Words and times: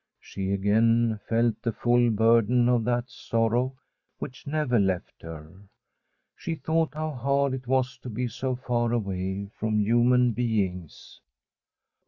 She 0.19 0.51
again 0.51 1.19
felt 1.29 1.61
the 1.61 1.71
full 1.71 2.09
burden 2.09 2.67
of 2.67 2.85
that 2.85 3.07
sorrow 3.11 3.77
which 4.17 4.47
never 4.47 4.79
left 4.79 5.21
her. 5.21 5.51
She 6.35 6.55
thought 6.55 6.95
how 6.95 7.11
hard 7.11 7.53
it 7.53 7.67
was 7.67 7.99
to 7.99 8.09
be 8.09 8.27
so 8.27 8.55
far 8.55 8.93
away 8.93 9.51
from 9.59 9.79
human 9.81 10.31
beings. 10.31 11.21